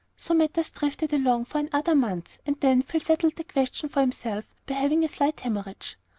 [0.17, 4.51] So matters drifted along for another month, and then Phil settled the question for himself
[4.65, 5.95] by having a slight hemorrhage.